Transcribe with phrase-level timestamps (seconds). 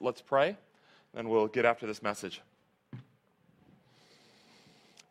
[0.00, 0.56] Let's pray,
[1.14, 2.40] and we'll get after this message.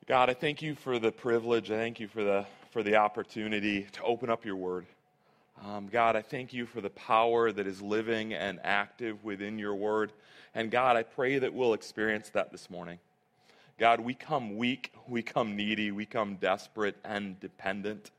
[0.07, 1.71] God, I thank you for the privilege.
[1.71, 4.85] I thank you for the, for the opportunity to open up your word.
[5.65, 9.75] Um, God, I thank you for the power that is living and active within your
[9.75, 10.11] word.
[10.55, 12.99] And God, I pray that we'll experience that this morning.
[13.77, 18.11] God, we come weak, we come needy, we come desperate and dependent.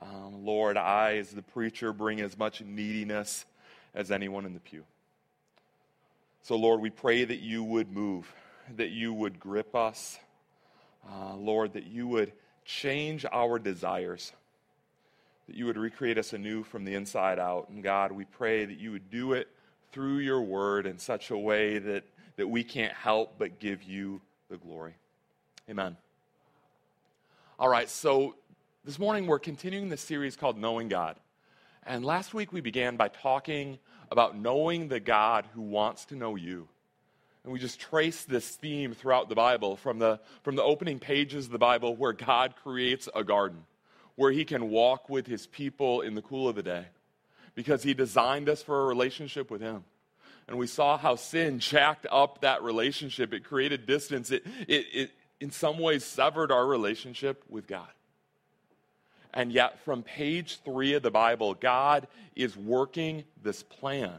[0.00, 3.44] Um, Lord, I, as the preacher, bring as much neediness
[3.94, 4.84] as anyone in the pew.
[6.48, 8.32] So, Lord, we pray that you would move,
[8.76, 10.18] that you would grip us.
[11.06, 12.32] Uh, Lord, that you would
[12.64, 14.32] change our desires,
[15.46, 17.68] that you would recreate us anew from the inside out.
[17.68, 19.48] And God, we pray that you would do it
[19.92, 22.04] through your word in such a way that,
[22.36, 24.94] that we can't help but give you the glory.
[25.68, 25.98] Amen.
[27.58, 28.36] All right, so
[28.86, 31.16] this morning we're continuing the series called Knowing God.
[31.84, 33.78] And last week we began by talking
[34.10, 36.68] about knowing the God who wants to know you.
[37.44, 41.46] And we just trace this theme throughout the Bible from the, from the opening pages
[41.46, 43.64] of the Bible where God creates a garden,
[44.16, 46.86] where he can walk with his people in the cool of the day
[47.54, 49.84] because he designed us for a relationship with him.
[50.46, 53.32] And we saw how sin jacked up that relationship.
[53.32, 54.30] It created distance.
[54.30, 57.88] It, it, it in some ways severed our relationship with God.
[59.38, 64.18] And yet, from page three of the Bible, God is working this plan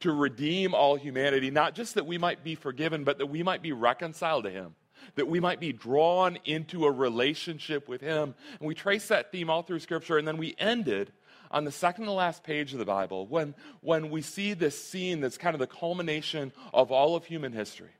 [0.00, 3.62] to redeem all humanity, not just that we might be forgiven, but that we might
[3.62, 4.74] be reconciled to Him,
[5.14, 8.34] that we might be drawn into a relationship with Him.
[8.60, 11.10] And we trace that theme all through Scripture, and then we ended
[11.50, 15.22] on the second to last page of the Bible when, when we see this scene
[15.22, 17.92] that's kind of the culmination of all of human history.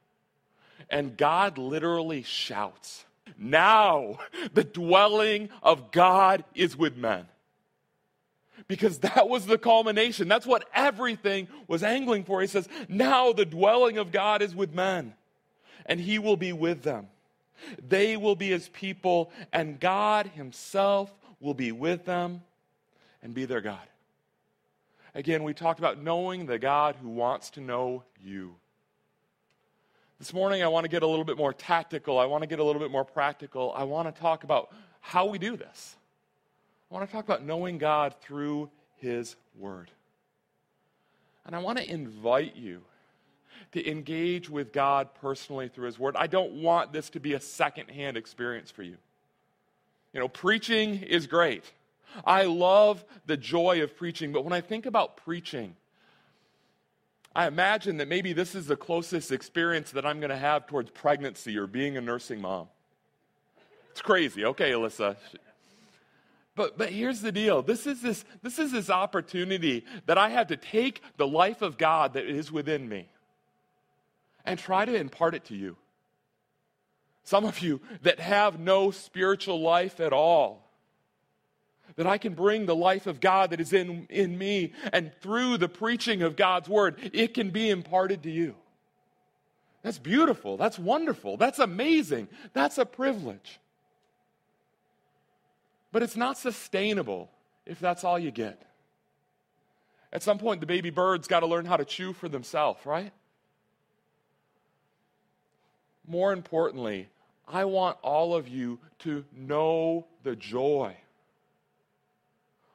[0.90, 3.06] And God literally shouts,
[3.39, 4.19] Now
[4.53, 7.27] the dwelling of God is with men
[8.69, 10.29] because that was the culmination.
[10.29, 12.41] That's what everything was angling for.
[12.41, 15.14] He says, Now the dwelling of God is with men,
[15.87, 17.09] and he will be with them.
[17.87, 22.42] They will be his people, and God himself will be with them
[23.23, 23.79] and be their God.
[25.14, 28.57] Again, we talked about knowing the God who wants to know you.
[30.22, 32.16] This morning, I want to get a little bit more tactical.
[32.16, 33.72] I want to get a little bit more practical.
[33.77, 35.96] I want to talk about how we do this.
[36.88, 39.90] I want to talk about knowing God through His Word.
[41.44, 42.83] And I want to invite you
[43.72, 46.14] to engage with God personally through His Word.
[46.16, 48.98] I don't want this to be a secondhand experience for you.
[50.12, 51.64] You know, preaching is great.
[52.24, 55.74] I love the joy of preaching, but when I think about preaching,
[57.35, 60.91] I imagine that maybe this is the closest experience that I'm going to have towards
[60.91, 62.69] pregnancy or being a nursing mom.
[63.91, 64.45] It's crazy.
[64.45, 65.17] Okay, Alyssa.
[66.55, 70.48] But, but here's the deal this is this, this is this opportunity that I have
[70.48, 73.09] to take the life of God that is within me
[74.45, 75.77] and try to impart it to you.
[77.25, 80.69] Some of you that have no spiritual life at all,
[81.97, 85.58] that I can bring the life of God that is in, in me, and through
[85.58, 88.55] the preaching of God's word, it can be imparted to you.
[89.83, 90.57] That's beautiful.
[90.57, 91.36] That's wonderful.
[91.36, 92.29] That's amazing.
[92.52, 93.58] That's a privilege.
[95.91, 97.31] But it's not sustainable
[97.67, 98.63] if that's all you get.
[100.13, 103.13] At some point, the baby bird's got to learn how to chew for themselves, right?
[106.07, 107.08] More importantly,
[107.48, 110.97] I want all of you to know the joy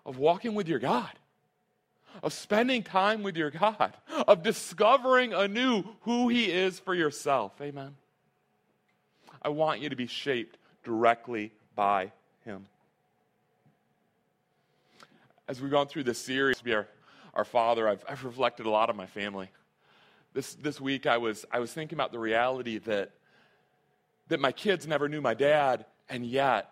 [0.07, 1.12] of walking with your God,
[2.23, 3.94] of spending time with your God,
[4.28, 7.51] of discovering anew who He is for yourself.
[7.62, 7.95] Amen.
[9.44, 12.12] I want you to be shaped directly by
[12.44, 12.66] Him
[15.47, 16.88] as we've gone through this series, be our,
[17.34, 19.50] our father, I've, I've reflected a lot on my family.
[20.34, 23.12] This, this week, I was, I was thinking about the reality that,
[24.28, 26.72] that my kids never knew my dad, and yet,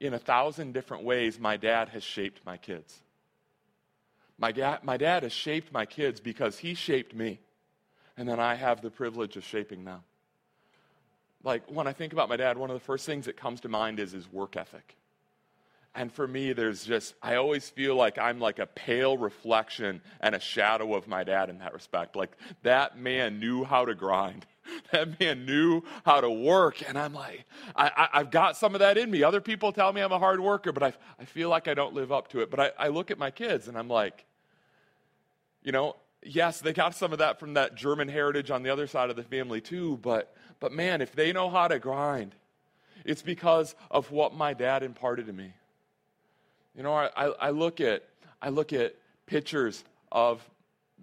[0.00, 3.00] in a thousand different ways, my dad has shaped my kids.
[4.38, 7.40] My, ga- my dad has shaped my kids because he shaped me,
[8.16, 10.00] and then I have the privilege of shaping them.
[11.42, 13.68] Like, when I think about my dad, one of the first things that comes to
[13.68, 14.96] mind is his work ethic.
[15.94, 20.34] And for me, there's just, I always feel like I'm like a pale reflection and
[20.34, 22.14] a shadow of my dad in that respect.
[22.14, 24.46] Like, that man knew how to grind.
[24.92, 26.86] That man knew how to work.
[26.86, 29.22] And I'm like, I, have got some of that in me.
[29.22, 31.94] Other people tell me I'm a hard worker, but I, I feel like I don't
[31.94, 32.50] live up to it.
[32.50, 34.26] But I, I look at my kids and I'm like,
[35.62, 38.86] you know, yes, they got some of that from that German heritage on the other
[38.86, 39.98] side of the family too.
[40.02, 42.34] But, but man, if they know how to grind,
[43.04, 45.52] it's because of what my dad imparted to me.
[46.78, 47.10] You know, I,
[47.40, 48.04] I look at
[48.40, 48.94] I look at
[49.26, 50.48] pictures of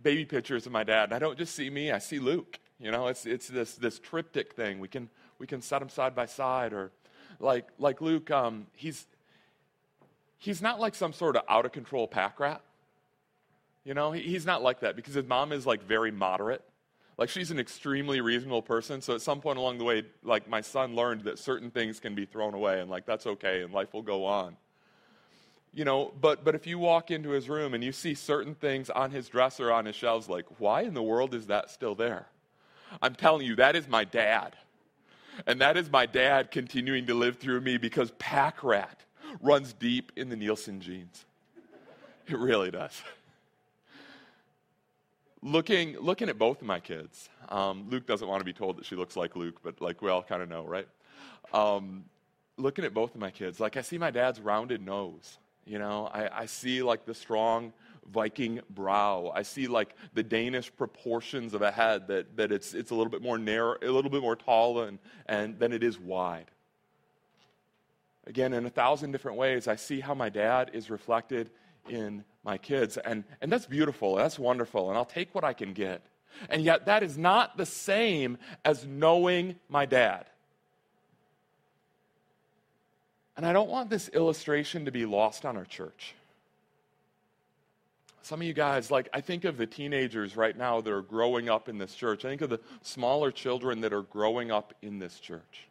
[0.01, 2.59] baby pictures of my dad, and I don't just see me, I see Luke.
[2.79, 4.79] You know, it's, it's this, this triptych thing.
[4.79, 6.73] We can, we can set them side by side.
[6.73, 6.91] Or
[7.39, 9.05] like, like Luke, um, he's,
[10.37, 12.61] he's not like some sort of out of control pack rat.
[13.83, 16.63] You know, he's not like that because his mom is like very moderate.
[17.17, 19.01] Like she's an extremely reasonable person.
[19.01, 22.15] So at some point along the way, like my son learned that certain things can
[22.15, 24.57] be thrown away and like that's okay and life will go on.
[25.75, 28.89] You know, but but if you walk into his room and you see certain things
[28.89, 32.27] on his dresser on his shelves, like why in the world is that still there?
[33.01, 34.55] I'm telling you, that is my dad.
[35.45, 39.01] And that is my dad continuing to live through me because pack rat
[39.41, 41.25] runs deep in the Nielsen genes.
[42.27, 43.03] It really does
[45.45, 48.85] looking, looking at both of my kids, um, Luke doesn't want to be told that
[48.85, 50.87] she looks like Luke, but like we all kind of know, right?
[51.53, 52.05] Um,
[52.57, 55.37] looking at both of my kids, like I see my dad's rounded nose.
[55.65, 57.73] You know, I, I see like the strong
[58.11, 59.31] Viking brow.
[59.33, 63.09] I see like the Danish proportions of a head that, that it's, it's a little
[63.09, 66.51] bit more narrow, a little bit more tall and, and than it is wide.
[68.27, 71.49] Again, in a thousand different ways, I see how my dad is reflected
[71.89, 72.97] in my kids.
[72.97, 74.15] And, and that's beautiful.
[74.15, 74.89] That's wonderful.
[74.89, 76.05] And I'll take what I can get.
[76.49, 80.25] And yet, that is not the same as knowing my dad.
[83.37, 86.15] And I don't want this illustration to be lost on our church.
[88.21, 91.47] Some of you guys, like, I think of the teenagers right now that are growing
[91.47, 92.25] up in this church.
[92.25, 95.67] I think of the smaller children that are growing up in this church.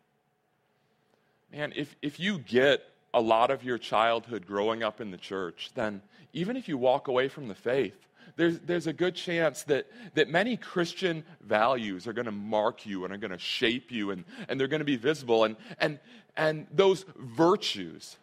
[1.53, 5.71] Man, if, if you get a lot of your childhood growing up in the church,
[5.75, 6.03] then
[6.33, 7.97] even if you walk away from the faith,
[8.37, 13.05] there's, there's a good chance that, that many Christian values are going to mark you
[13.05, 15.45] and are going to shape you and, and they're going to be visible.
[15.45, 15.99] And, and,
[16.37, 18.17] and those virtues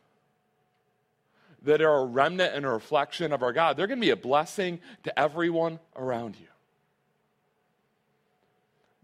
[1.63, 4.15] that are a remnant and a reflection of our God, they're going to be a
[4.15, 6.47] blessing to everyone around you.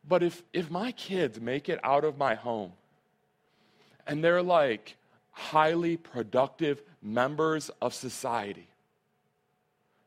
[0.08, 2.74] But if, if my kids make it out of my home
[4.06, 4.96] and they're like
[5.32, 8.68] highly productive members of society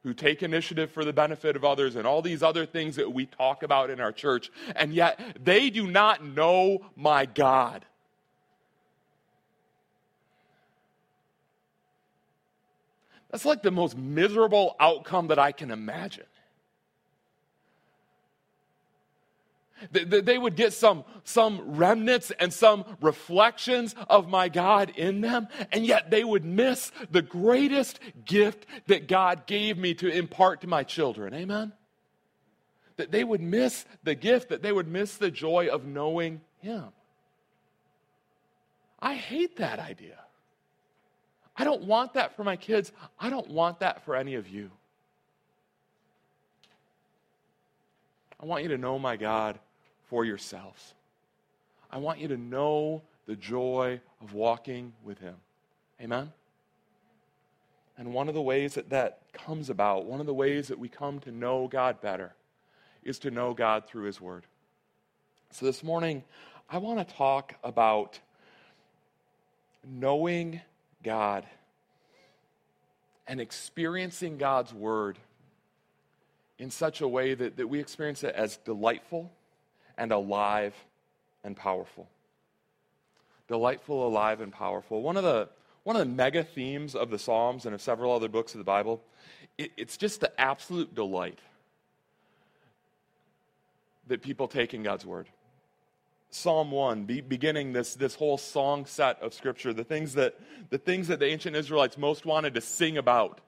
[0.03, 3.27] who take initiative for the benefit of others and all these other things that we
[3.27, 7.85] talk about in our church, and yet they do not know my God.
[13.31, 16.25] That's like the most miserable outcome that I can imagine.
[19.91, 25.87] They would get some, some remnants and some reflections of my God in them, and
[25.87, 30.85] yet they would miss the greatest gift that God gave me to impart to my
[30.85, 31.33] children.
[31.35, 31.73] Amen?
[32.97, 36.89] That they would miss the gift, that they would miss the joy of knowing Him.
[39.01, 40.19] I hate that idea.
[41.57, 42.93] I don't want that for my kids.
[43.19, 44.71] I don't want that for any of you.
[48.39, 49.59] I want you to know my God
[50.11, 50.95] for yourselves.
[51.89, 55.37] I want you to know the joy of walking with Him.
[56.03, 56.33] Amen?
[57.97, 60.89] And one of the ways that that comes about, one of the ways that we
[60.89, 62.33] come to know God better,
[63.05, 64.47] is to know God through His Word.
[65.53, 66.25] So this morning,
[66.69, 68.19] I want to talk about
[69.87, 70.61] knowing
[71.05, 71.47] God
[73.29, 75.21] and experiencing God's Word
[76.59, 79.31] in such a way that, that we experience it as delightful
[80.01, 80.75] and alive
[81.45, 82.09] and powerful.
[83.47, 85.03] Delightful, alive, and powerful.
[85.03, 85.49] One of the,
[85.85, 88.65] one of the mega themes of the Psalms and of several other books of the
[88.65, 89.03] Bible,
[89.59, 91.39] it, it's just the absolute delight
[94.07, 95.29] that people take in God's Word.
[96.31, 100.39] Psalm 1, be, beginning this, this whole song set of Scripture, the things, that,
[100.71, 103.41] the things that the ancient Israelites most wanted to sing about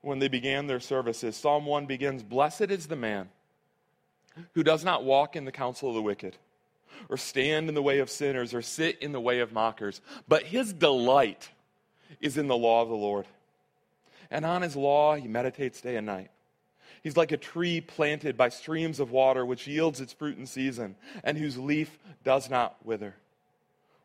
[0.00, 1.36] when they began their services.
[1.36, 3.28] Psalm 1 begins Blessed is the man
[4.54, 6.36] who does not walk in the counsel of the wicked,
[7.08, 10.44] or stand in the way of sinners, or sit in the way of mockers, but
[10.44, 11.48] his delight
[12.20, 13.26] is in the law of the Lord.
[14.30, 16.30] And on his law he meditates day and night.
[17.02, 20.96] He's like a tree planted by streams of water, which yields its fruit in season,
[21.24, 23.14] and whose leaf does not wither.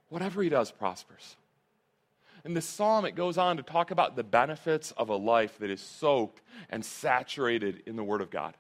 [0.10, 1.36] Whatever he does prospers.
[2.46, 5.72] In this psalm, it goes on to talk about the benefits of a life that
[5.72, 8.54] is soaked and saturated in the Word of God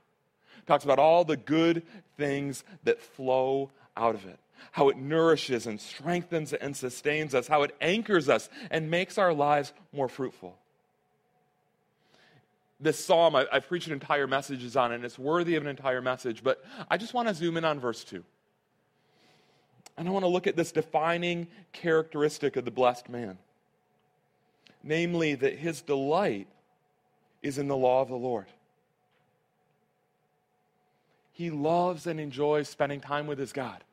[0.66, 1.84] talks about all the good
[2.18, 4.40] things that flow out of it,
[4.72, 9.34] how it nourishes and strengthens and sustains us, how it anchors us and makes our
[9.34, 10.58] lives more fruitful.
[12.80, 16.02] This psalm, I, have preached entire messages on it, and it's worthy of an entire
[16.02, 18.24] message, but I just want to zoom in on verse 2.
[19.98, 23.38] And I want to look at this defining characteristic of the blessed man
[24.86, 26.48] namely, that his delight
[27.42, 28.46] is in the law of the Lord.
[31.36, 33.84] He loves and enjoys spending time with his God.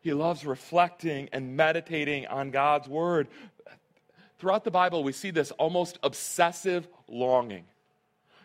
[0.00, 3.28] He loves reflecting and meditating on God's word.
[4.38, 7.66] Throughout the Bible, we see this almost obsessive longing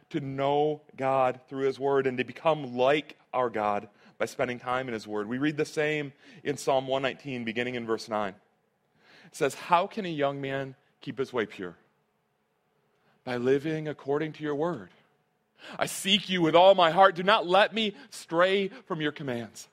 [0.09, 4.89] to know God through his word and to become like our God by spending time
[4.89, 5.29] in his word.
[5.29, 6.11] We read the same
[6.43, 8.35] in Psalm 119, beginning in verse 9.
[9.27, 11.77] It says, How can a young man keep his way pure?
[13.23, 14.89] By living according to your word.
[15.77, 17.15] I seek you with all my heart.
[17.15, 19.67] Do not let me stray from your commands.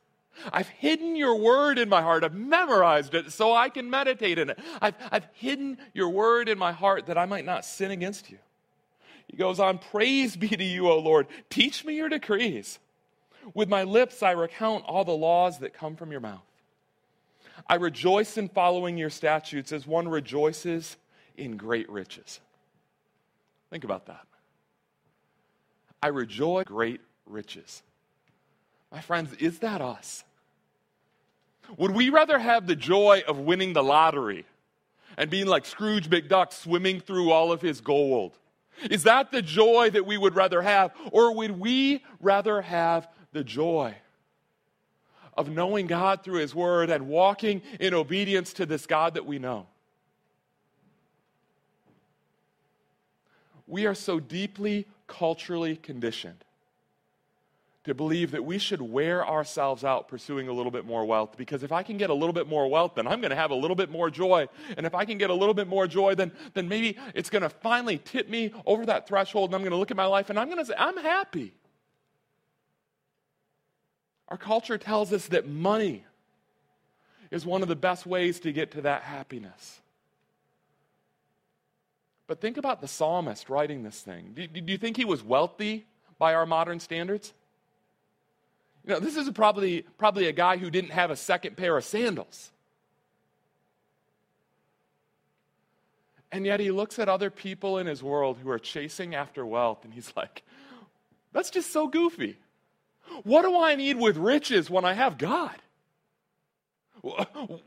[0.52, 2.24] I've hidden your word in my heart.
[2.24, 4.58] I've memorized it so I can meditate in it.
[4.82, 8.38] I've, I've hidden your word in my heart that I might not sin against you.
[9.28, 11.26] He goes on, Praise be to you, O Lord.
[11.50, 12.78] Teach me your decrees.
[13.54, 16.42] With my lips I recount all the laws that come from your mouth.
[17.66, 20.96] I rejoice in following your statutes as one rejoices
[21.36, 22.40] in great riches.
[23.70, 24.26] Think about that.
[26.02, 27.82] I rejoice great riches.
[28.92, 30.24] My friends, is that us?
[31.76, 34.44] Would we rather have the joy of winning the lottery
[35.16, 38.38] and being like Scrooge McDuck swimming through all of his gold?
[38.90, 40.92] Is that the joy that we would rather have?
[41.10, 43.94] Or would we rather have the joy
[45.36, 49.38] of knowing God through His Word and walking in obedience to this God that we
[49.38, 49.66] know?
[53.66, 56.44] We are so deeply culturally conditioned
[57.86, 61.62] to believe that we should wear ourselves out pursuing a little bit more wealth because
[61.62, 63.54] if I can get a little bit more wealth, then I'm going to have a
[63.54, 64.48] little bit more joy.
[64.76, 67.42] And if I can get a little bit more joy, then, then maybe it's going
[67.42, 70.30] to finally tip me over that threshold and I'm going to look at my life
[70.30, 71.54] and I'm going to say, I'm happy.
[74.28, 76.04] Our culture tells us that money
[77.30, 79.80] is one of the best ways to get to that happiness.
[82.26, 84.32] But think about the psalmist writing this thing.
[84.34, 85.86] Do, do you think he was wealthy
[86.18, 87.32] by our modern standards?
[88.84, 91.84] You know, this is probably, probably a guy who didn't have a second pair of
[91.84, 92.50] sandals.
[96.32, 99.84] And yet he looks at other people in his world who are chasing after wealth
[99.84, 100.42] and he's like,
[101.32, 102.38] that's just so goofy.
[103.22, 105.54] What do I need with riches when I have God?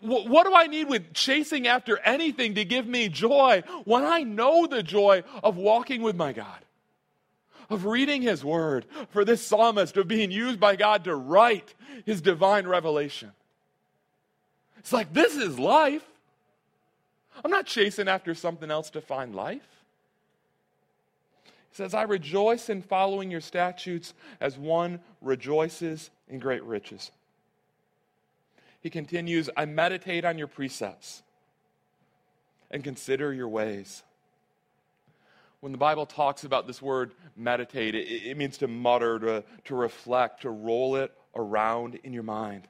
[0.02, 4.68] What do I need with chasing after anything to give me joy when I know
[4.68, 6.60] the joy of walking with my God?
[7.70, 11.74] of reading His Word, for this psalmist of being used by God to write
[12.06, 13.32] His divine revelation.
[14.80, 16.06] It's like, this is life.
[17.44, 19.68] I'm not chasing after something else to find life.
[21.46, 27.12] He says, I rejoice in following your statutes as one rejoices in great riches.
[28.82, 31.24] He continues, I meditate on your precepts
[32.72, 34.04] and consider your ways
[35.62, 39.76] when the Bible talks about this word meditate, it, it, means to mutter, to, to
[39.76, 42.68] reflect, to roll it around in your mind.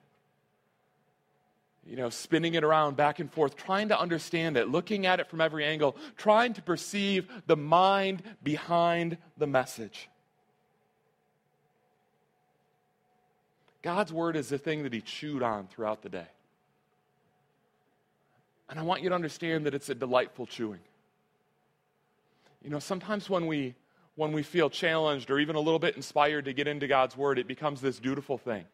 [1.86, 5.30] You know, spinning it around back and forth, trying to understand it, looking at it
[5.30, 10.10] from every angle, trying to perceive the mind behind the message.
[13.82, 16.28] God's word is the thing that he chewed on throughout the day.
[18.70, 20.82] And I want you to understand that it's a delightful chewing.
[22.62, 23.76] You know, sometimes when we
[24.16, 27.40] when we feel challenged or even a little bit inspired to get into God's word,
[27.40, 28.66] it becomes this dutiful thing.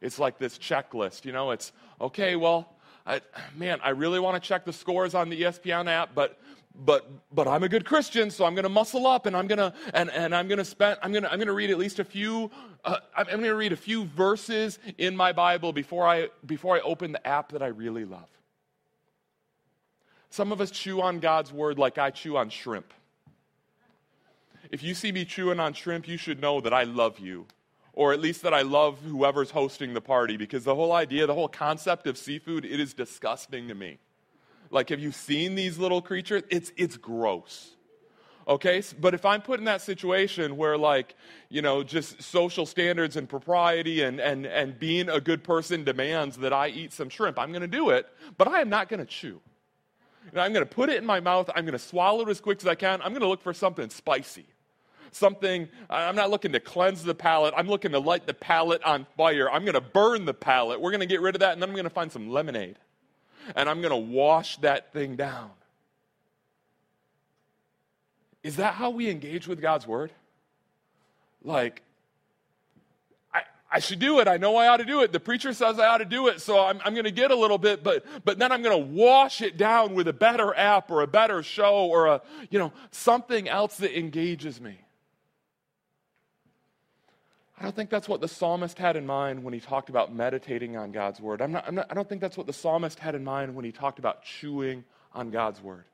[0.00, 2.68] It's like this checklist, you know, it's okay, well,
[3.06, 3.20] I,
[3.56, 6.40] man, I really want to check the scores on the ESPN app, but
[6.78, 9.58] but but I'm a good Christian, so I'm going to muscle up and I'm going
[9.58, 11.78] to and, and I'm going to spend I'm going to I'm going to read at
[11.78, 12.50] least a few
[12.84, 16.80] uh, I'm going to read a few verses in my Bible before I before I
[16.80, 18.28] open the app that I really love.
[20.30, 22.92] Some of us chew on God's word like I chew on shrimp.
[24.70, 27.46] If you see me chewing on shrimp, you should know that I love you.
[27.94, 31.34] Or at least that I love whoever's hosting the party because the whole idea, the
[31.34, 33.98] whole concept of seafood, it is disgusting to me.
[34.70, 36.42] Like, have you seen these little creatures?
[36.50, 37.74] It's, it's gross.
[38.46, 38.82] Okay?
[39.00, 41.14] But if I'm put in that situation where, like,
[41.48, 46.36] you know, just social standards and propriety and, and, and being a good person demands
[46.38, 48.06] that I eat some shrimp, I'm going to do it,
[48.36, 49.40] but I am not going to chew.
[50.32, 51.48] Know, I'm going to put it in my mouth.
[51.54, 53.00] I'm going to swallow it as quick as I can.
[53.00, 54.46] I'm going to look for something spicy
[55.12, 57.54] something, I'm not looking to cleanse the palate.
[57.56, 59.50] I'm looking to light the palate on fire.
[59.50, 60.80] I'm going to burn the palate.
[60.80, 62.78] We're going to get rid of that, and then I'm going to find some lemonade.
[63.54, 65.50] And I'm going to wash that thing down.
[68.42, 70.10] Is that how we engage with God's word?
[71.42, 71.82] Like,
[73.34, 74.28] I, I should do it.
[74.28, 75.12] I know I ought to do it.
[75.12, 77.36] The preacher says I ought to do it, so I'm, I'm going to get a
[77.36, 80.90] little bit, but, but then I'm going to wash it down with a better app
[80.90, 84.78] or a better show or a, you know, something else that engages me.
[87.58, 90.76] I don't think that's what the psalmist had in mind when he talked about meditating
[90.76, 91.42] on God's word.
[91.42, 93.64] I'm not, I'm not, I don't think that's what the psalmist had in mind when
[93.64, 95.84] he talked about chewing on God's word.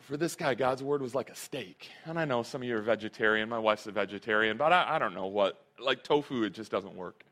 [0.00, 1.88] For this guy, God's word was like a steak.
[2.04, 3.48] And I know some of you are vegetarian.
[3.48, 5.62] My wife's a vegetarian, but I, I don't know what.
[5.78, 7.22] Like tofu, it just doesn't work.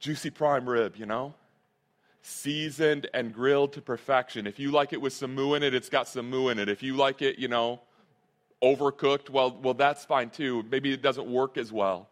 [0.00, 1.34] Juicy prime rib, you know?
[2.22, 4.46] Seasoned and grilled to perfection.
[4.46, 6.68] If you like it with some moo in it, it's got some moo in it.
[6.68, 7.80] If you like it, you know,
[8.62, 10.64] overcooked, well, well, that's fine too.
[10.70, 12.08] Maybe it doesn't work as well.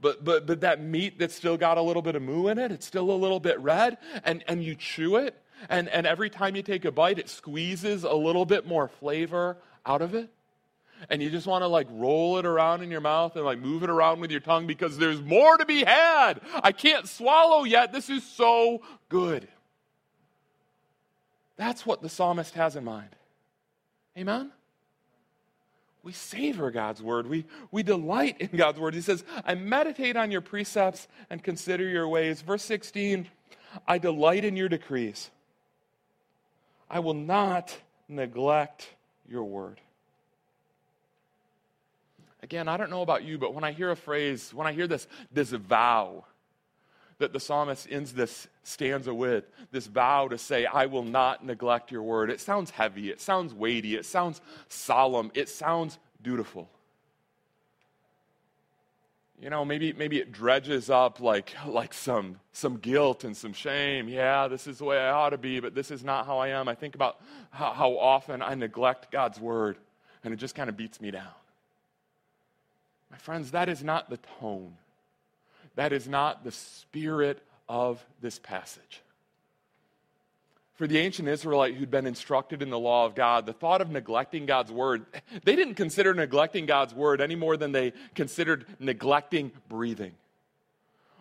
[0.00, 2.72] But, but, but that meat that's still got a little bit of moo in it,
[2.72, 6.56] it's still a little bit red, and, and you chew it, and, and every time
[6.56, 10.28] you take a bite, it squeezes a little bit more flavor out of it
[11.10, 13.82] and you just want to like roll it around in your mouth and like move
[13.82, 16.40] it around with your tongue because there's more to be had.
[16.62, 17.92] I can't swallow yet.
[17.92, 19.48] This is so good.
[21.56, 23.10] That's what the psalmist has in mind.
[24.16, 24.52] Amen?
[26.02, 27.26] We savor God's word.
[27.26, 28.94] We, we delight in God's word.
[28.94, 32.42] He says, I meditate on your precepts and consider your ways.
[32.42, 33.26] Verse 16,
[33.88, 35.30] I delight in your decrees.
[36.88, 37.76] I will not
[38.08, 38.88] neglect
[39.28, 39.80] your word.
[42.46, 44.86] Again, I don't know about you, but when I hear a phrase, when I hear
[44.86, 46.22] this, this vow
[47.18, 51.90] that the psalmist ends this stanza with, this vow to say, I will not neglect
[51.90, 56.70] your word, it sounds heavy, it sounds weighty, it sounds solemn, it sounds dutiful.
[59.42, 64.08] You know, maybe, maybe it dredges up like, like some, some guilt and some shame.
[64.08, 66.50] Yeah, this is the way I ought to be, but this is not how I
[66.50, 66.68] am.
[66.68, 69.78] I think about how, how often I neglect God's word,
[70.22, 71.26] and it just kind of beats me down.
[73.10, 74.74] My friends, that is not the tone.
[75.76, 79.02] That is not the spirit of this passage.
[80.74, 83.90] For the ancient Israelite who'd been instructed in the law of God, the thought of
[83.90, 85.06] neglecting God's word,
[85.44, 90.12] they didn't consider neglecting God's word any more than they considered neglecting breathing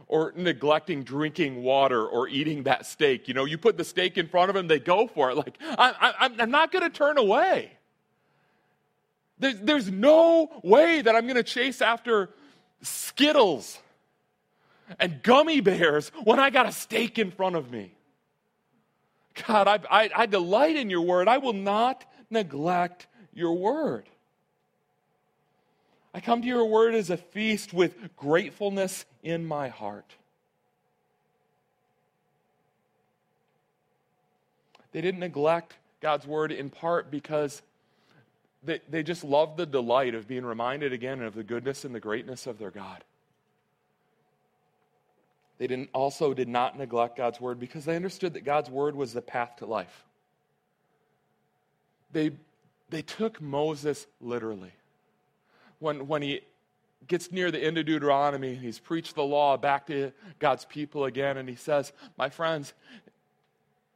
[0.07, 3.27] or neglecting drinking water or eating that steak.
[3.27, 5.37] You know, you put the steak in front of them, they go for it.
[5.37, 7.71] Like, I, am not going to turn away.
[9.39, 12.29] There's, there's no way that I'm going to chase after
[12.81, 13.79] Skittles
[14.99, 17.93] and gummy bears when I got a steak in front of me.
[19.47, 21.27] God, I, I, I delight in your word.
[21.27, 24.07] I will not neglect your word.
[26.13, 30.15] I come to your word as a feast with gratefulness in my heart.
[34.93, 37.61] They didn't neglect God's word in part because
[38.65, 41.99] they, they just loved the delight of being reminded again of the goodness and the
[41.99, 43.03] greatness of their God.
[45.57, 49.13] They didn't, also did not neglect God's word because they understood that God's word was
[49.13, 50.03] the path to life.
[52.11, 52.31] They,
[52.89, 54.73] they took Moses literally.
[55.79, 56.41] When, when he
[57.07, 61.37] gets near the end of Deuteronomy, he's preached the law back to God's people again,
[61.37, 62.73] and he says, My friends,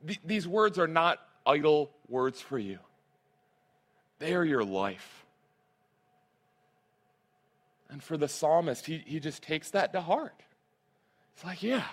[0.06, 2.80] th- these words are not idle words for you.
[4.20, 5.26] They are your life.
[7.90, 10.36] And for the psalmist, he, he just takes that to heart.
[11.34, 11.88] It's like, yeah,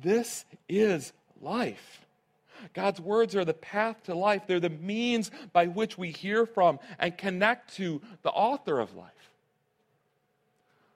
[0.00, 2.06] this is life.
[2.74, 4.42] God's words are the path to life.
[4.46, 9.10] They're the means by which we hear from and connect to the author of life.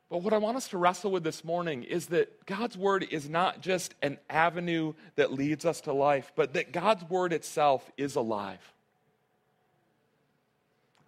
[0.09, 3.29] But what I want us to wrestle with this morning is that God's word is
[3.29, 8.14] not just an avenue that leads us to life, but that God's word itself is
[8.14, 8.61] alive.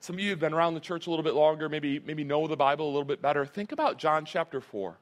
[0.01, 2.47] Some of you have been around the church a little bit longer, maybe, maybe know
[2.47, 3.45] the Bible a little bit better.
[3.45, 4.97] Think about John chapter 4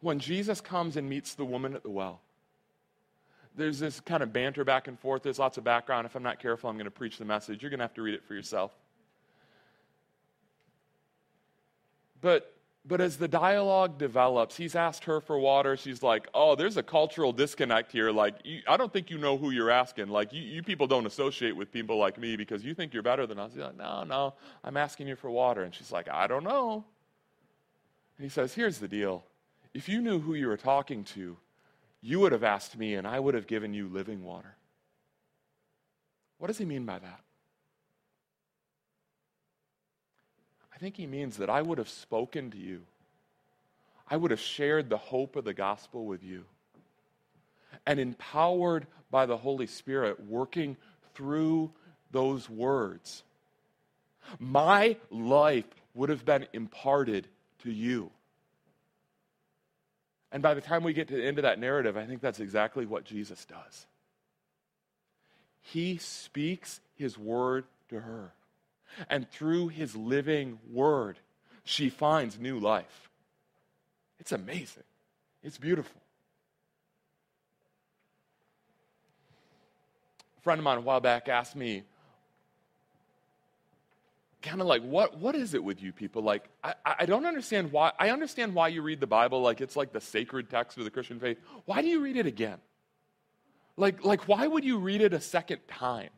[0.00, 2.20] when Jesus comes and meets the woman at the well.
[3.56, 5.24] There's this kind of banter back and forth.
[5.24, 6.06] There's lots of background.
[6.06, 7.60] If I'm not careful, I'm going to preach the message.
[7.60, 8.72] You're going to have to read it for yourself.
[12.20, 12.54] But
[12.88, 15.76] but as the dialogue develops, he's asked her for water.
[15.76, 18.10] She's like, Oh, there's a cultural disconnect here.
[18.10, 20.08] Like, you, I don't think you know who you're asking.
[20.08, 23.26] Like, you, you, people don't associate with people like me because you think you're better
[23.26, 23.52] than us.
[23.52, 25.62] He's like, No, no, I'm asking you for water.
[25.64, 26.82] And she's like, I don't know.
[28.16, 29.22] And he says, Here's the deal
[29.74, 31.36] if you knew who you were talking to,
[32.00, 34.56] you would have asked me, and I would have given you living water.
[36.38, 37.20] What does he mean by that?
[40.78, 42.82] I think he means that I would have spoken to you.
[44.08, 46.44] I would have shared the hope of the gospel with you.
[47.84, 50.76] And empowered by the Holy Spirit working
[51.16, 51.72] through
[52.12, 53.24] those words,
[54.38, 55.64] my life
[55.94, 57.26] would have been imparted
[57.64, 58.12] to you.
[60.30, 62.38] And by the time we get to the end of that narrative, I think that's
[62.38, 63.86] exactly what Jesus does.
[65.60, 68.32] He speaks his word to her.
[69.08, 71.18] And through his living word,
[71.64, 73.10] she finds new life.
[74.18, 74.84] It's amazing.
[75.42, 76.00] It's beautiful.
[80.38, 81.82] A friend of mine a while back asked me,
[84.42, 86.22] kind of like, what, what is it with you people?
[86.22, 87.92] Like, I, I don't understand why.
[87.98, 90.90] I understand why you read the Bible, like it's like the sacred text of the
[90.90, 91.38] Christian faith.
[91.64, 92.58] Why do you read it again?
[93.76, 96.10] Like, like why would you read it a second time?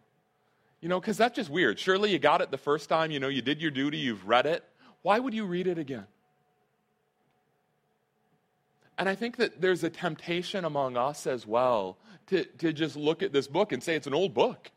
[0.81, 1.79] You know, because that's just weird.
[1.79, 4.47] Surely you got it the first time, you know, you did your duty, you've read
[4.47, 4.65] it.
[5.03, 6.07] Why would you read it again?
[8.97, 13.23] And I think that there's a temptation among us as well to, to just look
[13.23, 14.71] at this book and say it's an old book.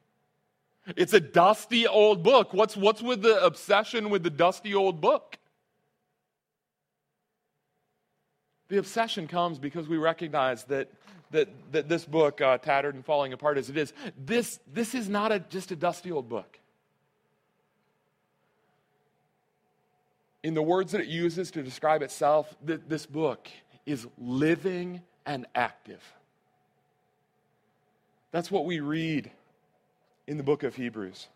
[0.97, 2.53] It's a dusty old book.
[2.53, 5.37] What's, what's with the obsession with the dusty old book?
[8.69, 10.89] The obsession comes because we recognize that,
[11.33, 15.09] that, that this book, uh, tattered and falling apart as it is, this, this is
[15.09, 16.59] not a, just a dusty old book.
[20.43, 23.47] In the words that it uses to describe itself, th- this book
[23.85, 26.01] is living and active.
[28.31, 29.29] That's what we read
[30.27, 31.27] in the book of Hebrews.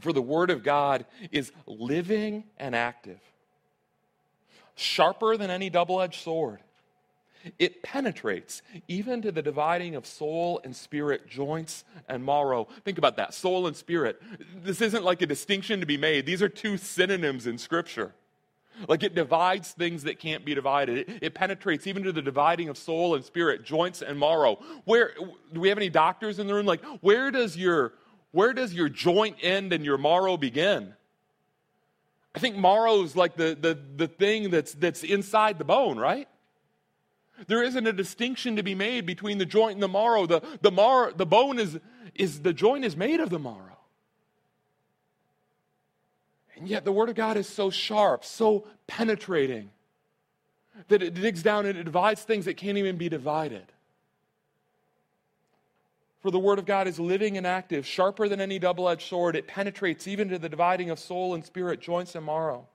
[0.00, 3.20] For the Word of God is living and active,
[4.76, 6.60] sharper than any double edged sword.
[7.58, 12.68] It penetrates even to the dividing of soul and spirit, joints and marrow.
[12.84, 14.20] Think about that soul and spirit.
[14.62, 18.14] This isn't like a distinction to be made, these are two synonyms in Scripture.
[18.86, 20.98] Like it divides things that can't be divided.
[20.98, 24.60] It, it, penetrates even to the dividing of soul and spirit, joints and marrow.
[24.84, 25.14] Where
[25.52, 26.66] do we have any doctors in the room?
[26.66, 27.94] Like where does your
[28.30, 30.94] where does your joint end and your marrow begin?
[32.34, 36.28] I think marrow is like the, the, the thing that's that's inside the bone, right?
[37.46, 40.26] There isn't a distinction to be made between the joint and the marrow.
[40.26, 41.78] The, the, mar, the bone is,
[42.14, 43.78] is the joint is made of the marrow.
[46.56, 49.70] And yet the Word of God is so sharp, so penetrating,
[50.88, 53.66] that it digs down and it divides things that can't even be divided.
[56.20, 59.36] For the Word of God is living and active, sharper than any double edged sword.
[59.36, 62.66] It penetrates even to the dividing of soul and spirit, joints and marrow.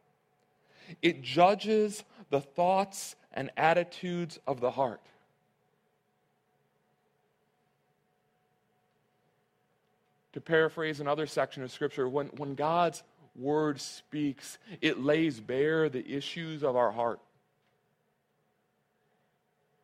[1.01, 5.01] It judges the thoughts and attitudes of the heart.
[10.33, 13.03] To paraphrase another section of Scripture, when, when God's
[13.35, 17.19] word speaks, it lays bare the issues of our heart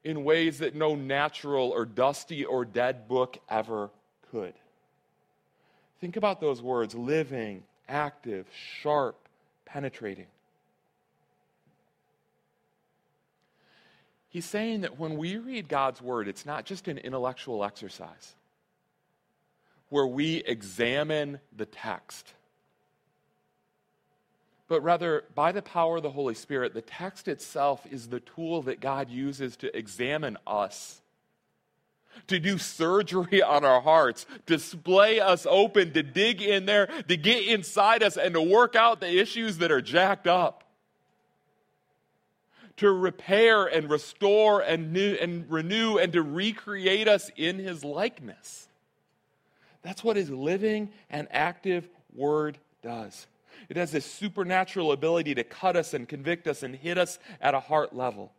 [0.03, 3.89] in ways that no natural or dusty or dead book ever
[4.31, 4.53] could.
[5.99, 8.47] Think about those words living, active,
[8.81, 9.15] sharp,
[9.65, 10.27] penetrating.
[14.29, 18.35] He's saying that when we read God's word, it's not just an intellectual exercise
[19.89, 22.33] where we examine the text
[24.69, 28.61] but rather by the power of the Holy Spirit, the text itself is the tool
[28.61, 31.01] that God uses to examine us,
[32.27, 37.45] to do surgery on our hearts, display us open, to dig in there, to get
[37.45, 40.63] inside us, and to work out the issues that are jacked up.
[42.79, 48.67] To repair and restore and, new, and renew and to recreate us in his likeness.
[49.81, 53.27] That's what his living and active word does.
[53.67, 57.53] It has this supernatural ability to cut us and convict us and hit us at
[57.53, 58.31] a heart level.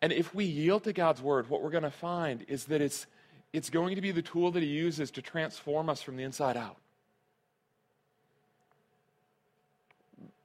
[0.00, 3.06] And if we yield to God's word, what we're going to find is that it's,
[3.52, 6.56] it's going to be the tool that He uses to transform us from the inside
[6.56, 6.76] out.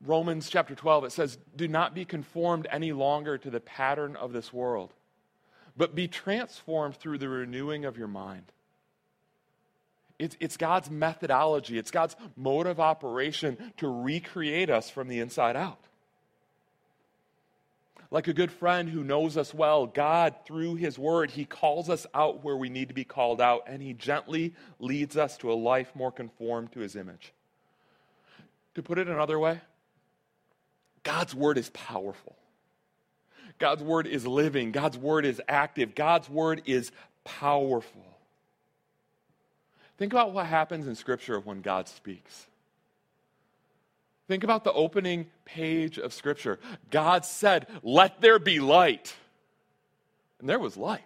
[0.04, 4.34] Romans chapter 12, it says, Do not be conformed any longer to the pattern of
[4.34, 4.94] this world,
[5.78, 8.52] but be transformed through the renewing of your mind.
[10.18, 15.56] It's, it's God's methodology, it's God's mode of operation to recreate us from the inside
[15.56, 15.80] out.
[18.10, 22.06] Like a good friend who knows us well, God, through His Word, He calls us
[22.14, 25.54] out where we need to be called out, and He gently leads us to a
[25.54, 27.34] life more conformed to His image.
[28.76, 29.62] To put it another way,
[31.04, 32.36] God's Word is powerful.
[33.60, 34.72] God's Word is living.
[34.72, 35.96] God's Word is active.
[35.96, 36.92] God's Word is
[37.24, 38.06] powerful.
[39.98, 42.48] Think about what happens in Scripture when God speaks.
[44.28, 46.60] Think about the opening page of Scripture.
[46.90, 49.14] God said, Let there be light.
[50.40, 51.04] And there was light.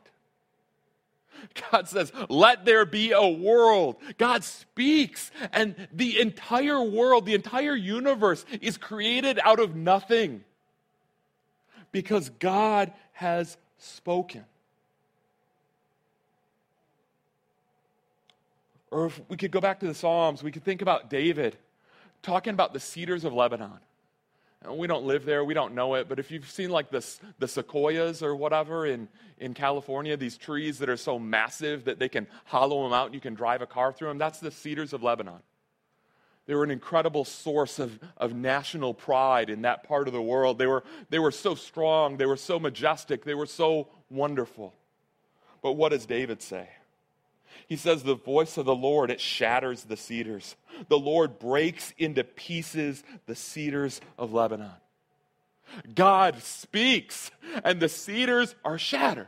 [1.71, 3.98] God says, Let there be a world.
[4.17, 10.43] God speaks, and the entire world, the entire universe is created out of nothing
[11.91, 14.45] because God has spoken.
[18.91, 21.58] Or if we could go back to the Psalms, we could think about David
[22.21, 23.80] talking about the cedars of Lebanon.
[24.69, 27.06] We don't live there, we don't know it, but if you've seen like the,
[27.39, 32.10] the sequoias or whatever in, in California, these trees that are so massive that they
[32.10, 34.93] can hollow them out and you can drive a car through them, that's the cedars
[34.93, 35.41] of Lebanon.
[36.45, 40.58] They were an incredible source of, of national pride in that part of the world.
[40.58, 44.73] They were, they were so strong, they were so majestic, they were so wonderful.
[45.62, 46.69] But what does David say?
[47.68, 50.56] He says, The voice of the Lord, it shatters the cedars.
[50.88, 54.72] The Lord breaks into pieces the cedars of Lebanon.
[55.94, 57.32] God speaks,
[57.63, 59.28] and the cedars are shattered.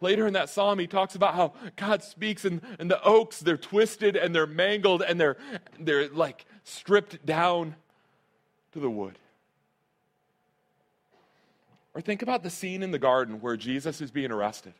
[0.00, 3.56] Later in that psalm, he talks about how God speaks, and, and the oaks, they're
[3.56, 5.36] twisted and they're mangled and they're,
[5.78, 7.74] they're like stripped down
[8.72, 9.18] to the wood.
[11.94, 14.72] Or think about the scene in the garden where Jesus is being arrested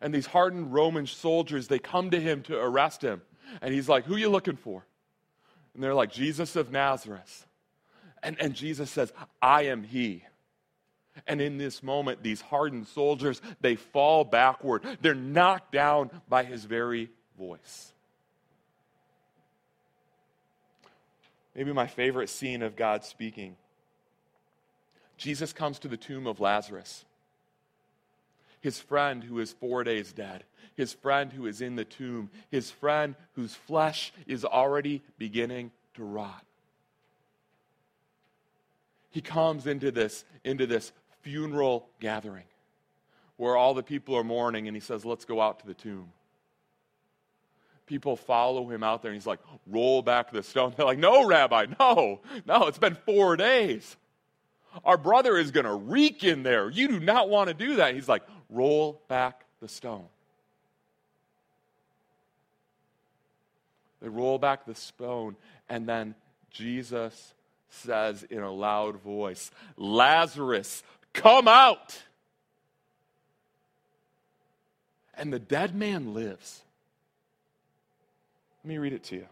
[0.00, 3.22] and these hardened Roman soldiers, they come to him to arrest him.
[3.60, 4.84] And he's like, Who are you looking for?
[5.74, 7.46] And they're like, Jesus of Nazareth.
[8.22, 10.24] And, and Jesus says, I am he.
[11.26, 14.84] And in this moment, these hardened soldiers, they fall backward.
[15.00, 17.92] They're knocked down by his very voice.
[21.54, 23.56] Maybe my favorite scene of God speaking.
[25.16, 27.04] Jesus comes to the tomb of Lazarus
[28.60, 30.44] his friend who is four days dead,
[30.76, 36.04] his friend who is in the tomb, his friend whose flesh is already beginning to
[36.04, 36.44] rot.
[39.10, 40.92] He comes into this, into this
[41.22, 42.44] funeral gathering
[43.38, 46.12] where all the people are mourning, and he says, Let's go out to the tomb.
[47.86, 50.74] People follow him out there, and he's like, Roll back the stone.
[50.76, 53.96] They're like, No, Rabbi, no, no, it's been four days.
[54.84, 56.68] Our brother is going to reek in there.
[56.68, 57.94] You do not want to do that.
[57.94, 60.06] He's like, roll back the stone.
[64.00, 65.36] They roll back the stone,
[65.68, 66.14] and then
[66.50, 67.34] Jesus
[67.70, 70.82] says in a loud voice, Lazarus,
[71.12, 72.00] come out.
[75.14, 76.62] And the dead man lives.
[78.62, 79.26] Let me read it to you.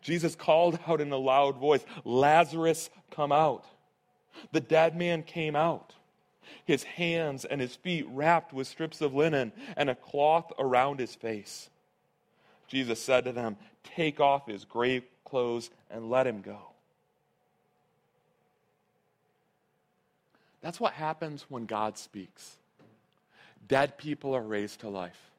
[0.00, 3.64] Jesus called out in a loud voice, Lazarus, come out.
[4.52, 5.92] The dead man came out
[6.64, 11.14] his hands and his feet wrapped with strips of linen and a cloth around his
[11.14, 11.70] face.
[12.68, 16.58] Jesus said to them, Take off his grave clothes and let him go.
[20.60, 22.56] That's what happens when God speaks.
[23.68, 25.30] Dead people are raised to life.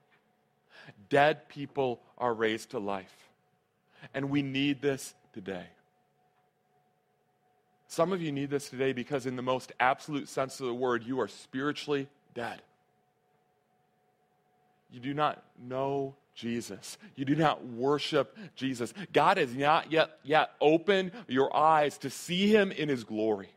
[1.10, 3.30] Dead people are raised to life.
[4.14, 5.66] And we need this today.
[7.88, 11.06] Some of you need this today because, in the most absolute sense of the word,
[11.06, 12.62] you are spiritually dead.
[14.92, 16.98] You do not know Jesus.
[17.16, 18.94] You do not worship Jesus.
[19.12, 23.50] God has not yet, yet opened your eyes to see him in his glory,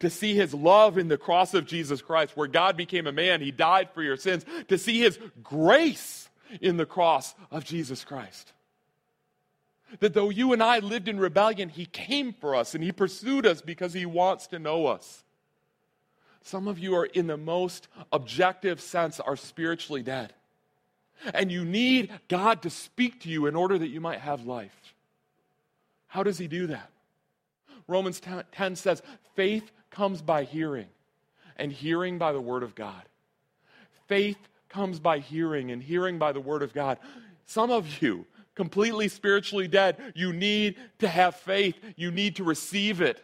[0.00, 3.40] to see his love in the cross of Jesus Christ, where God became a man,
[3.40, 6.28] he died for your sins, to see his grace
[6.60, 8.52] in the cross of Jesus Christ.
[10.00, 13.46] That though you and I lived in rebellion, He came for us and He pursued
[13.46, 15.22] us because He wants to know us.
[16.42, 20.34] Some of you are, in the most objective sense, are spiritually dead.
[21.32, 24.94] And you need God to speak to you in order that you might have life.
[26.06, 26.90] How does He do that?
[27.86, 28.20] Romans
[28.52, 29.02] 10 says,
[29.34, 30.86] faith comes by hearing,
[31.56, 33.02] and hearing by the Word of God.
[34.06, 36.98] Faith comes by hearing, and hearing by the Word of God.
[37.46, 41.76] Some of you, completely spiritually dead, you need to have faith.
[41.96, 43.22] You need to receive it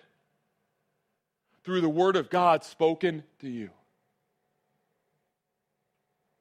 [1.65, 3.71] through the Word of God spoken to you.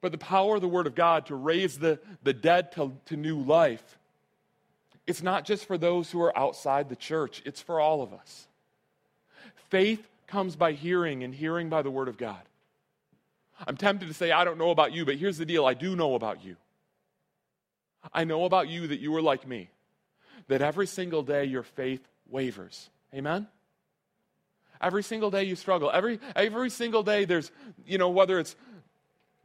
[0.00, 3.16] But the power of the Word of God to raise the, the dead to, to
[3.16, 3.98] new life,
[5.06, 8.46] it's not just for those who are outside the church, it's for all of us.
[9.68, 12.40] Faith comes by hearing, and hearing by the Word of God.
[13.66, 15.94] I'm tempted to say, I don't know about you, but here's the deal I do
[15.96, 16.56] know about you.
[18.12, 19.70] I know about you that you are like me,
[20.48, 22.90] that every single day your faith wavers.
[23.14, 23.46] Amen?
[24.80, 25.90] Every single day you struggle.
[25.92, 27.50] Every, every single day there's,
[27.84, 28.56] you know, whether it's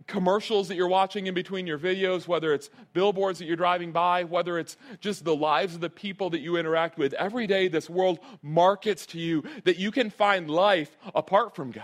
[0.08, 4.24] commercials that you're watching in between your videos, whether it's billboards that you're driving by,
[4.24, 7.90] whether it's just the lives of the people that you interact with, every day this
[7.90, 11.84] world markets to you that you can find life apart from God.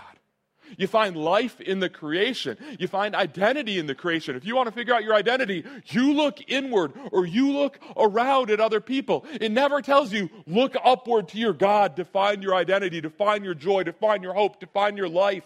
[0.76, 2.56] You find life in the creation.
[2.78, 4.36] You find identity in the creation.
[4.36, 8.50] If you want to figure out your identity, you look inward or you look around
[8.50, 9.24] at other people.
[9.40, 13.44] It never tells you, look upward to your God to find your identity, to find
[13.44, 15.44] your joy, to find your hope, to find your life.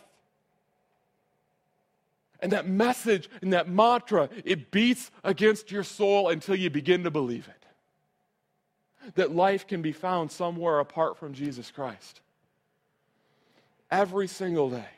[2.41, 7.11] And that message and that mantra, it beats against your soul until you begin to
[7.11, 9.13] believe it.
[9.15, 12.21] That life can be found somewhere apart from Jesus Christ.
[13.91, 14.89] Every single day,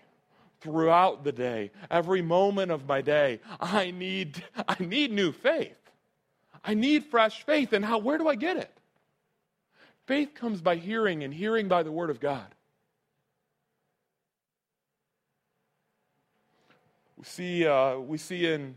[0.61, 5.79] throughout the day, every moment of my day, I need, I need new faith.
[6.65, 7.73] I need fresh faith.
[7.73, 8.73] And how, where do I get it?
[10.07, 12.55] Faith comes by hearing, and hearing by the Word of God.
[17.17, 18.77] We see, uh, we see in,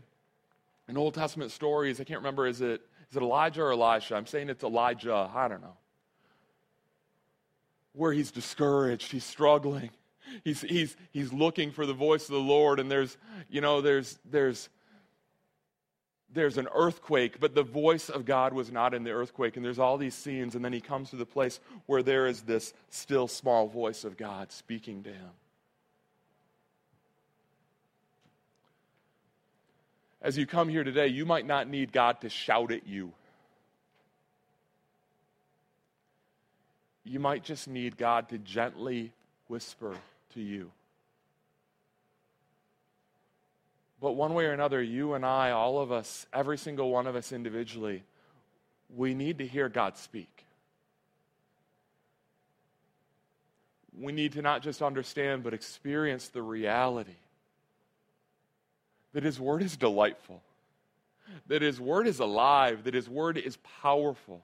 [0.88, 4.14] in Old Testament stories, I can't remember, is it, is it Elijah or Elisha?
[4.16, 5.30] I'm saying it's Elijah.
[5.34, 5.76] I don't know.
[7.92, 9.90] Where he's discouraged, he's struggling.
[10.44, 13.16] He's, he's, he's looking for the voice of the Lord, and there's,
[13.50, 14.68] you know, there's, there's,
[16.32, 19.56] there's an earthquake, but the voice of God was not in the earthquake.
[19.56, 22.42] And there's all these scenes, and then he comes to the place where there is
[22.42, 25.30] this still small voice of God speaking to him.
[30.22, 33.12] As you come here today, you might not need God to shout at you.
[37.04, 39.12] You might just need God to gently
[39.48, 39.96] whisper
[40.34, 40.70] to you.
[44.00, 47.14] But one way or another, you and I, all of us, every single one of
[47.14, 48.02] us individually,
[48.94, 50.44] we need to hear God speak.
[53.98, 57.14] We need to not just understand, but experience the reality
[59.12, 60.42] that His Word is delightful,
[61.46, 64.42] that His Word is alive, that His Word is powerful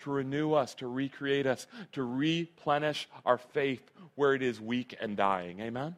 [0.00, 3.82] to renew us, to recreate us, to replenish our faith
[4.14, 5.60] where it is weak and dying.
[5.60, 5.96] Amen?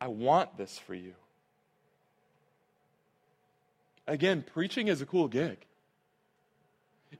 [0.00, 1.14] I want this for you.
[4.06, 5.56] Again, preaching is a cool gig.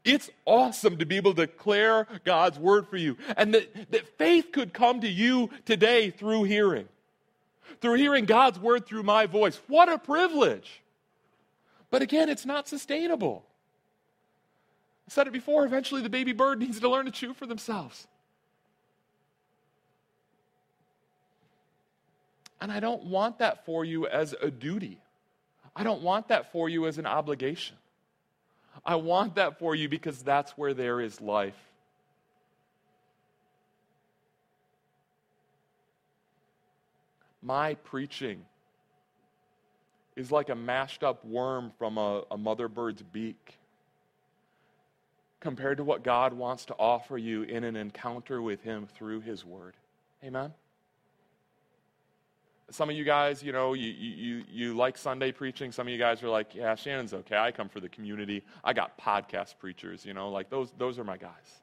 [0.04, 3.16] It's awesome to be able to declare God's word for you.
[3.36, 6.88] And that, that faith could come to you today through hearing.
[7.80, 9.60] Through hearing God's word through my voice.
[9.66, 10.82] What a privilege.
[11.90, 13.44] But again, it's not sustainable.
[15.06, 18.06] I said it before, eventually the baby bird needs to learn to chew for themselves.
[22.60, 24.98] And I don't want that for you as a duty.
[25.76, 27.76] I don't want that for you as an obligation.
[28.86, 31.58] I want that for you because that's where there is life.
[37.42, 38.46] My preaching
[40.16, 43.58] is like a mashed up worm from a, a mother bird's beak
[45.44, 49.44] compared to what God wants to offer you in an encounter with Him through His
[49.44, 49.74] Word.
[50.24, 50.54] Amen?
[52.70, 55.70] Some of you guys, you know, you, you, you like Sunday preaching.
[55.70, 57.36] Some of you guys are like, yeah, Shannon's okay.
[57.36, 58.42] I come for the community.
[58.64, 61.60] I got podcast preachers, you know, like those, those are my guys.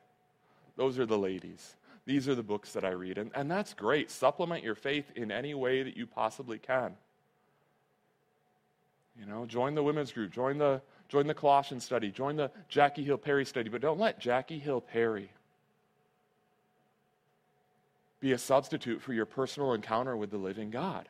[0.77, 1.75] Those are the ladies.
[2.05, 3.17] These are the books that I read.
[3.17, 4.11] And, and that's great.
[4.11, 6.93] Supplement your faith in any way that you possibly can.
[9.19, 13.03] You know, join the women's group, join the, join the Colossian study, join the Jackie
[13.03, 15.29] Hill Perry study, but don't let Jackie Hill Perry
[18.21, 21.09] be a substitute for your personal encounter with the living God.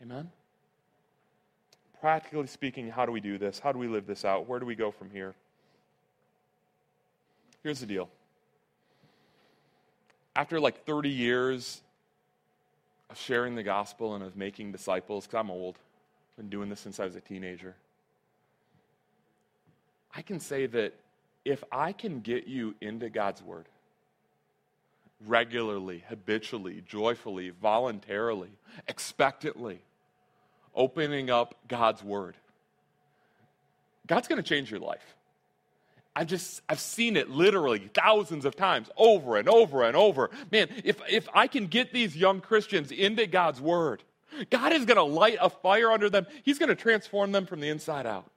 [0.00, 0.30] Amen?
[2.00, 3.58] Practically speaking, how do we do this?
[3.58, 4.48] How do we live this out?
[4.48, 5.34] Where do we go from here?
[7.62, 8.08] Here's the deal.
[10.34, 11.82] After like 30 years
[13.10, 15.76] of sharing the gospel and of making disciples, because I'm old,
[16.30, 17.74] I've been doing this since I was a teenager,
[20.14, 20.94] I can say that
[21.44, 23.66] if I can get you into God's Word,
[25.26, 28.50] regularly, habitually, joyfully, voluntarily,
[28.88, 29.80] expectantly,
[30.74, 32.36] opening up God's Word.
[34.06, 35.14] God's going to change your life.
[36.14, 40.30] I've just I've seen it literally thousands of times over and over and over.
[40.50, 44.02] Man, if if I can get these young Christians into God's word,
[44.50, 46.26] God is going to light a fire under them.
[46.42, 48.30] He's going to transform them from the inside out.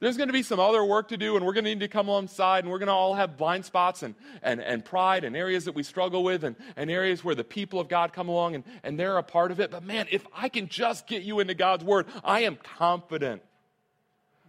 [0.00, 1.88] There's going to be some other work to do, and we're going to need to
[1.88, 5.36] come alongside, and we're going to all have blind spots and, and, and pride and
[5.36, 8.54] areas that we struggle with, and, and areas where the people of God come along
[8.54, 9.70] and, and they're a part of it.
[9.70, 13.42] But man, if I can just get you into God's Word, I am confident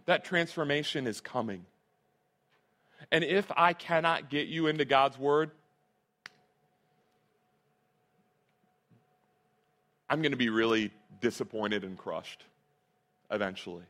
[0.06, 1.64] that transformation is coming.
[3.10, 5.50] And if I cannot get you into God's Word,
[10.10, 12.44] I'm going to be really disappointed and crushed
[13.30, 13.84] eventually.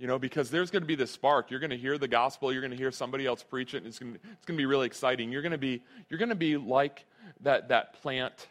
[0.00, 1.50] You know, because there's going to be this spark.
[1.50, 2.50] You're going to hear the gospel.
[2.50, 3.78] You're going to hear somebody else preach it.
[3.78, 5.30] And it's going, to, it's going to be really exciting.
[5.30, 7.04] You're going to be, you're going to be like
[7.42, 8.48] that, that plant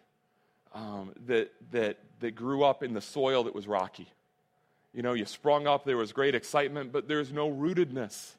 [0.76, 4.08] um, that, that, that grew up in the soil that was rocky.
[4.94, 8.36] You know, you sprung up, there was great excitement, but there's no rootedness.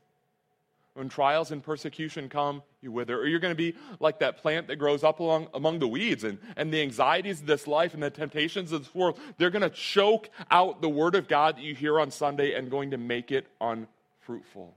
[1.01, 3.18] When trials and persecution come, you wither.
[3.18, 6.24] Or you're going to be like that plant that grows up along, among the weeds.
[6.24, 9.62] And, and the anxieties of this life and the temptations of this world, they're going
[9.62, 12.98] to choke out the word of God that you hear on Sunday and going to
[12.98, 14.74] make it unfruitful.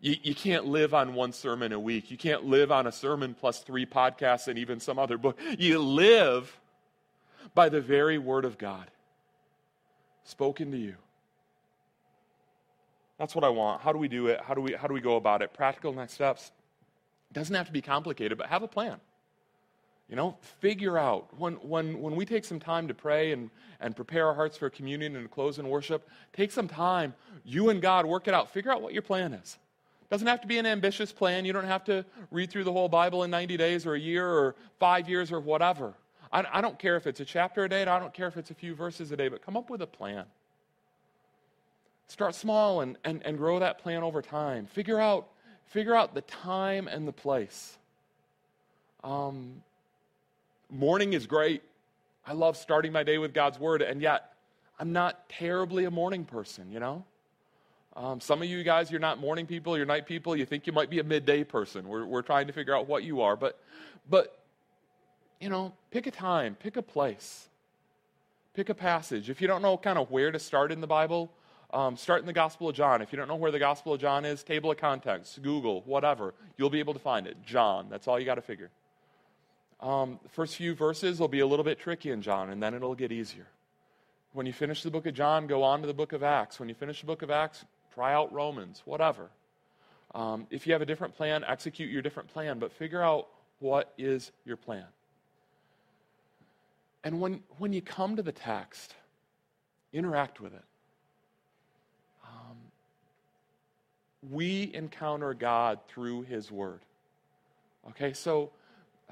[0.00, 2.12] You, you can't live on one sermon a week.
[2.12, 5.36] You can't live on a sermon plus three podcasts and even some other book.
[5.58, 6.60] You live
[7.56, 8.88] by the very word of God
[10.22, 10.94] spoken to you.
[13.24, 13.80] That's what I want.
[13.80, 14.42] How do we do it?
[14.42, 15.54] How do we, how do we go about it?
[15.54, 16.52] Practical next steps.
[17.30, 19.00] It doesn't have to be complicated, but have a plan.
[20.10, 23.48] You know, figure out when, when, when we take some time to pray and,
[23.80, 27.14] and prepare our hearts for communion and close in worship, take some time,
[27.46, 28.50] you and God, work it out.
[28.50, 29.56] Figure out what your plan is.
[30.10, 31.46] Doesn't have to be an ambitious plan.
[31.46, 34.28] You don't have to read through the whole Bible in 90 days or a year
[34.28, 35.94] or five years or whatever.
[36.30, 38.50] I, I don't care if it's a chapter a day, I don't care if it's
[38.50, 40.26] a few verses a day, but come up with a plan.
[42.08, 44.66] Start small and, and, and grow that plan over time.
[44.66, 45.28] Figure out,
[45.66, 47.76] figure out the time and the place.
[49.02, 49.62] Um,
[50.70, 51.62] morning is great.
[52.26, 54.32] I love starting my day with God's Word, and yet
[54.78, 57.04] I'm not terribly a morning person, you know?
[57.96, 60.34] Um, some of you guys, you're not morning people, you're night people.
[60.34, 61.86] You think you might be a midday person.
[61.86, 63.36] We're, we're trying to figure out what you are.
[63.36, 63.60] But,
[64.10, 64.40] but,
[65.40, 67.48] you know, pick a time, pick a place,
[68.52, 69.30] pick a passage.
[69.30, 71.30] If you don't know kind of where to start in the Bible,
[71.74, 73.02] um, start in the Gospel of John.
[73.02, 76.32] If you don't know where the Gospel of John is, table of contents, Google, whatever,
[76.56, 77.36] you'll be able to find it.
[77.44, 78.70] John, that's all you got to figure.
[79.80, 82.94] Um, first few verses will be a little bit tricky in John, and then it'll
[82.94, 83.48] get easier.
[84.32, 86.60] When you finish the book of John, go on to the book of Acts.
[86.60, 89.28] When you finish the book of Acts, try out Romans, whatever.
[90.14, 93.92] Um, if you have a different plan, execute your different plan, but figure out what
[93.98, 94.86] is your plan.
[97.02, 98.94] And when, when you come to the text,
[99.92, 100.64] interact with it.
[104.30, 106.80] We encounter God through His Word.
[107.90, 108.50] Okay, so,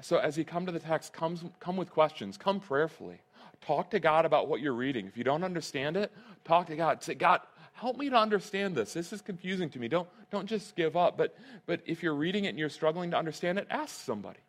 [0.01, 3.21] so as you come to the text, come, come with questions, come prayerfully.
[3.65, 5.05] Talk to God about what you're reading.
[5.07, 6.11] If you don't understand it,
[6.43, 7.01] talk to God.
[7.01, 7.41] Say, God,
[7.73, 8.93] help me to understand this.
[8.93, 9.87] This is confusing to me.
[9.87, 11.17] Don't, don't just give up.
[11.17, 14.39] But, but if you're reading it and you're struggling to understand it, ask somebody.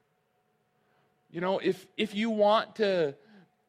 [1.31, 3.15] You know, if, if you want to,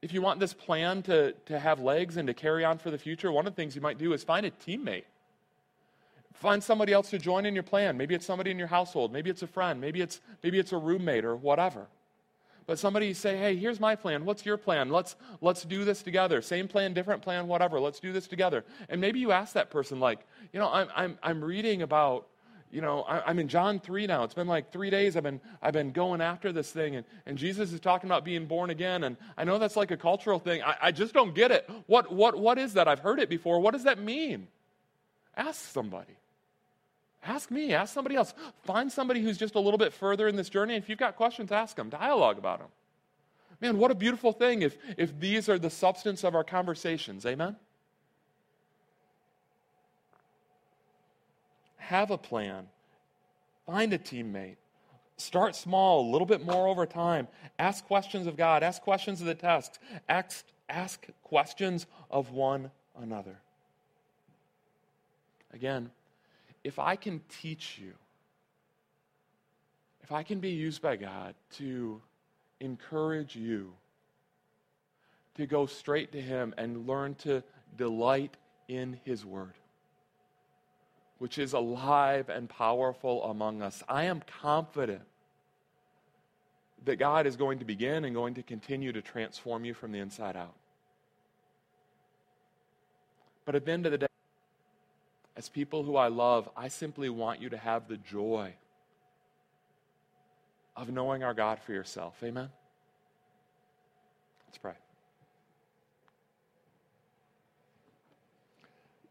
[0.01, 2.97] if you want this plan to, to have legs and to carry on for the
[2.97, 5.03] future, one of the things you might do is find a teammate.
[6.36, 7.97] Find somebody else to join in your plan.
[7.97, 9.11] Maybe it's somebody in your household.
[9.11, 9.79] Maybe it's a friend.
[9.79, 11.88] Maybe it's, maybe it's a roommate or whatever.
[12.67, 14.25] But somebody say, hey, here's my plan.
[14.25, 14.89] What's your plan?
[14.89, 16.41] Let's, let's do this together.
[16.41, 17.79] Same plan, different plan, whatever.
[17.79, 18.65] Let's do this together.
[18.89, 22.27] And maybe you ask that person, like, you know, I'm, I'm, I'm reading about,
[22.71, 24.23] you know, I, am in John 3 now.
[24.23, 26.95] It's been like three days I've been, I've been going after this thing.
[26.95, 29.03] And, and Jesus is talking about being born again.
[29.03, 30.63] And I know that's like a cultural thing.
[30.63, 31.69] I, I just don't get it.
[31.86, 32.88] What, what, what is that?
[32.88, 33.59] I've heard it before.
[33.59, 34.47] What does that mean?
[35.38, 36.17] Ask somebody.
[37.26, 38.34] Ask me, ask somebody else.
[38.63, 40.76] Find somebody who's just a little bit further in this journey.
[40.76, 41.89] If you've got questions, ask them.
[41.89, 42.67] Dialogue about them.
[43.59, 47.26] Man, what a beautiful thing if, if these are the substance of our conversations.
[47.26, 47.55] Amen?
[51.78, 52.67] Have a plan.
[53.65, 54.57] Find a teammate.
[55.17, 57.28] Start small, a little bit more over time.
[57.57, 58.61] Ask questions of God.
[58.61, 59.80] Ask questions of the text.
[60.09, 62.69] Ask, ask questions of one
[62.99, 63.38] another.
[65.53, 65.89] Again,
[66.66, 67.93] if I can teach you,
[70.01, 72.01] if I can be used by God to
[72.59, 73.72] encourage you
[75.36, 77.43] to go straight to Him and learn to
[77.78, 78.36] delight
[78.68, 79.53] in His Word,
[81.20, 85.03] which is alive and powerful among us, I am confident
[86.86, 89.99] that God is going to begin and going to continue to transform you from the
[89.99, 90.55] inside out.
[93.45, 94.07] But at the end of the day,
[95.38, 98.53] as people who I love, I simply want you to have the joy
[100.75, 102.15] of knowing our God for yourself.
[102.23, 102.49] Amen?
[104.47, 104.73] Let's pray.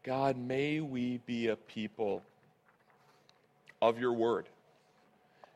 [0.03, 2.21] God, may we be a people
[3.81, 4.47] of your word.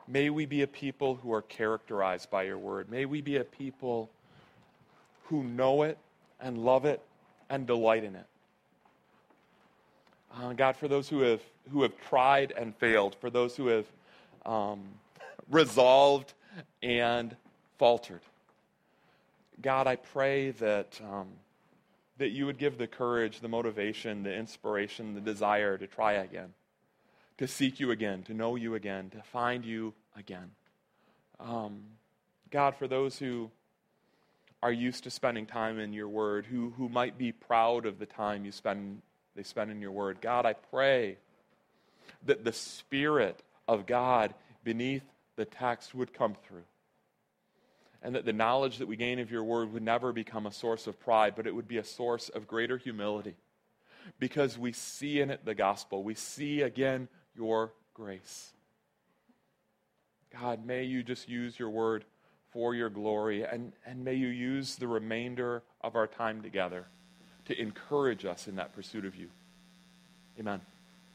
[0.06, 2.90] May we be a people who are characterized by your word.
[2.90, 4.10] May we be a people
[5.24, 5.98] who know it
[6.40, 7.00] and love it
[7.48, 8.26] and delight in it.
[10.34, 13.86] Uh, God, for those who have, who have tried and failed, for those who have
[14.46, 14.80] um,
[15.50, 16.34] resolved
[16.82, 17.36] and
[17.78, 18.20] faltered.
[19.60, 21.28] God, I pray that, um,
[22.18, 26.54] that you would give the courage, the motivation, the inspiration, the desire to try again,
[27.38, 30.50] to seek you again, to know you again, to find you again.
[31.40, 31.82] Um,
[32.50, 33.50] God, for those who
[34.62, 38.06] are used to spending time in your word, who, who might be proud of the
[38.06, 39.00] time you spend
[39.40, 40.20] they spend in your word.
[40.20, 41.16] God, I pray
[42.26, 45.02] that the Spirit of God beneath
[45.36, 46.64] the text would come through.
[48.02, 50.86] And that the knowledge that we gain of your word would never become a source
[50.86, 53.34] of pride, but it would be a source of greater humility.
[54.18, 56.04] Because we see in it the gospel.
[56.04, 58.52] We see again your grace.
[60.38, 62.04] God, may you just use your word
[62.50, 66.88] for your glory, and, and may you use the remainder of our time together
[67.46, 69.28] to encourage us in that pursuit of you.
[70.38, 70.60] Amen.